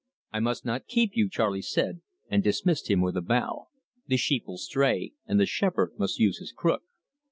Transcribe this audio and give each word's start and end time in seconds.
"I 0.33 0.39
must 0.39 0.65
not 0.65 0.87
keep 0.87 1.11
you," 1.15 1.29
Charley 1.29 1.61
said, 1.61 2.01
and 2.27 2.41
dismissed 2.43 2.89
him 2.89 3.01
with 3.01 3.15
a 3.15 3.21
bow. 3.21 3.67
"The 4.07 4.17
sheep 4.17 4.47
will 4.47 4.57
stray, 4.57 5.13
and 5.27 5.39
the 5.39 5.45
shepherd 5.45 5.91
must 5.99 6.17
use 6.17 6.39
his 6.39 6.51
crook." 6.51 6.81